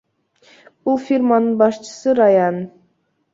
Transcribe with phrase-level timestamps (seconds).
[0.87, 2.67] Бул фирманын башчысы Раян Ж.